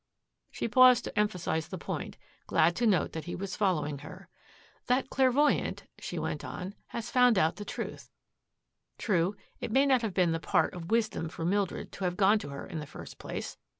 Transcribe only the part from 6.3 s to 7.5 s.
on, "has found